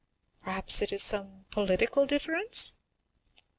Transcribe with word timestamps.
"Perhaps 0.43 0.81
it 0.81 0.91
is 0.91 1.03
some 1.03 1.45
political 1.51 2.07
difference?" 2.07 2.73